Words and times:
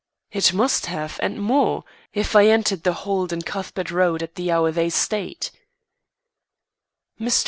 "It 0.31 0.51
must 0.51 0.87
have 0.87 1.19
and 1.21 1.39
more, 1.39 1.83
if 2.11 2.35
I 2.35 2.47
entered 2.47 2.81
the 2.81 2.93
hold 3.05 3.31
in 3.31 3.43
Cuthbert 3.43 3.91
Road 3.91 4.23
at 4.23 4.33
the 4.33 4.49
hour 4.51 4.71
they 4.71 4.89
state." 4.89 5.51
Mr. 7.19 7.39